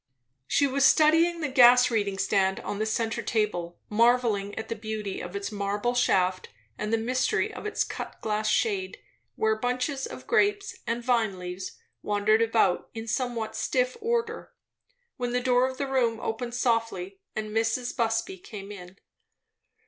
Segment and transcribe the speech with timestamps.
[0.47, 5.21] She was studying the gas reading stand on the centre table, marvelling at the beauty
[5.21, 8.97] of its marble shaft and the mystery of its cut glass shade,
[9.35, 14.51] where bunches of grapes and vine leaves wandered about in somewhat stiff order;
[15.17, 17.95] when the door of the room opened softly and Mrs.
[17.95, 18.97] Busby came in.